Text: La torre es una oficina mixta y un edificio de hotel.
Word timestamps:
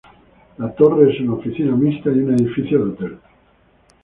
La 0.57 0.69
torre 0.73 1.03
es 1.13 1.19
una 1.21 1.33
oficina 1.33 1.75
mixta 1.75 2.09
y 2.09 2.13
un 2.21 2.33
edificio 2.33 2.83
de 2.83 2.91
hotel. 2.93 3.19